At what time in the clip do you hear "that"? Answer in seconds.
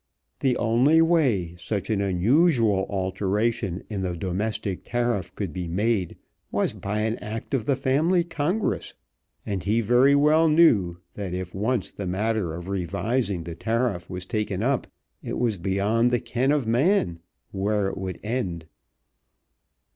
11.13-11.35